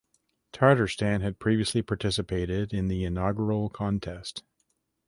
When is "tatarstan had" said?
0.51-1.37